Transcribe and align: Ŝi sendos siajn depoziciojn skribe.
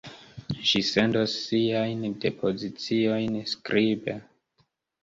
Ŝi 0.69 0.81
sendos 0.87 1.35
siajn 1.49 2.09
depoziciojn 2.25 3.39
skribe. 3.55 4.19